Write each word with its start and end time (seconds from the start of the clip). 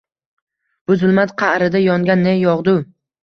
Bu 0.91 0.95
zulmat 1.03 1.35
qa’rida 1.43 1.83
yongan 1.83 2.25
ne 2.31 2.35
yog’du 2.39 2.77